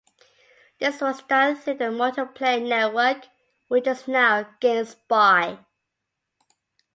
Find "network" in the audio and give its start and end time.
2.67-3.27